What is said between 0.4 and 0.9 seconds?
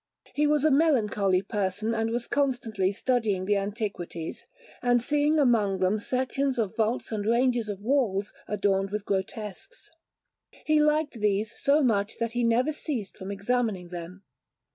was a